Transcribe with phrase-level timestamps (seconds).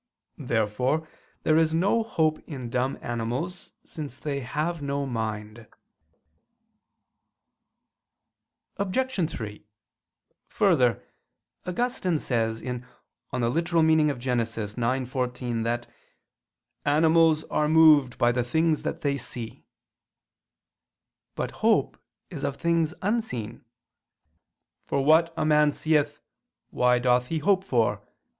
[0.39, 1.07] Therefore
[1.43, 5.67] there is no hope in dumb animals, since they have no mind.
[8.77, 9.29] Obj.
[9.29, 9.63] 3:
[10.47, 11.03] Further,
[11.67, 12.83] Augustine says (Gen.
[13.31, 13.73] ad lit.
[13.75, 15.87] ix, 14) that
[16.83, 19.63] "animals are moved by the things that they see."
[21.35, 23.63] But hope is of things unseen:
[24.87, 26.23] "for what a man seeth,
[26.71, 28.01] why doth he hope for?"